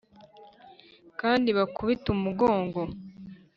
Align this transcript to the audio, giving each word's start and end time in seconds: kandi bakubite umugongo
kandi 1.19 1.49
bakubite 1.57 2.07
umugongo 2.15 2.81